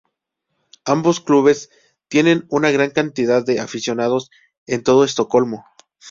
[0.85, 1.69] Ambos clubes
[2.07, 4.31] tienen una gran cantidad de aficionados
[4.65, 5.63] en todo Estocolmo.